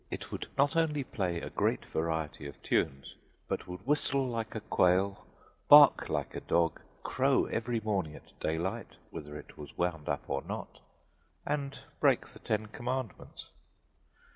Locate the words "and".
11.45-11.77